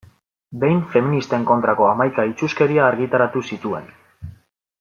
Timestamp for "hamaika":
1.91-2.27